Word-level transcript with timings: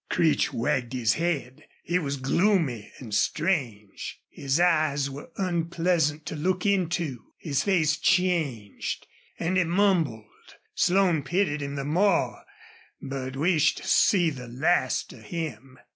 Creech 0.09 0.51
wagged 0.51 0.93
his 0.93 1.13
head. 1.13 1.65
He 1.83 1.99
was 1.99 2.17
gloomy 2.17 2.91
and 2.97 3.13
strange. 3.13 4.19
His 4.31 4.59
eyes 4.59 5.11
were 5.11 5.29
unpleasant 5.37 6.25
to 6.25 6.35
look 6.35 6.65
into. 6.65 7.25
His 7.37 7.61
face 7.63 7.97
changed. 7.99 9.05
And 9.37 9.57
he 9.57 9.63
mumbled. 9.63 10.55
Slone 10.73 11.21
pitied 11.21 11.61
him 11.61 11.75
the 11.75 11.85
more, 11.85 12.43
but 12.99 13.35
wished 13.35 13.77
to 13.77 13.87
see 13.87 14.31
the 14.31 14.47
last 14.47 15.13
of 15.13 15.21
him. 15.25 15.77